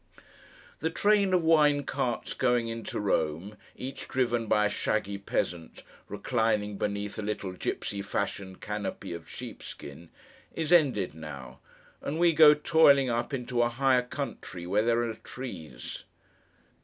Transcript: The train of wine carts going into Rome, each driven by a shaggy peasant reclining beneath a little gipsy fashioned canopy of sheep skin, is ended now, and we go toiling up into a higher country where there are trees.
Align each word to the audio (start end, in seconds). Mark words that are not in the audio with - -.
The 0.79 0.89
train 0.89 1.31
of 1.31 1.43
wine 1.43 1.83
carts 1.83 2.33
going 2.33 2.67
into 2.69 2.99
Rome, 2.99 3.55
each 3.75 4.07
driven 4.07 4.47
by 4.47 4.65
a 4.65 4.69
shaggy 4.71 5.19
peasant 5.19 5.83
reclining 6.09 6.79
beneath 6.79 7.19
a 7.19 7.21
little 7.21 7.51
gipsy 7.51 8.01
fashioned 8.01 8.61
canopy 8.61 9.13
of 9.13 9.29
sheep 9.29 9.61
skin, 9.61 10.09
is 10.55 10.73
ended 10.73 11.13
now, 11.13 11.59
and 12.01 12.17
we 12.17 12.33
go 12.33 12.55
toiling 12.55 13.11
up 13.11 13.31
into 13.31 13.61
a 13.61 13.69
higher 13.69 14.01
country 14.01 14.65
where 14.65 14.81
there 14.81 15.03
are 15.07 15.13
trees. 15.13 16.03